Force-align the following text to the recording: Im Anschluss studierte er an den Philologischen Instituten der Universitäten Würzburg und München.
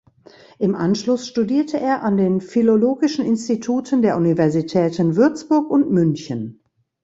Im 0.57 0.73
Anschluss 0.73 1.27
studierte 1.27 1.79
er 1.79 2.01
an 2.01 2.17
den 2.17 2.41
Philologischen 2.41 3.23
Instituten 3.23 4.01
der 4.01 4.17
Universitäten 4.17 5.15
Würzburg 5.15 5.69
und 5.69 5.91
München. 5.91 6.59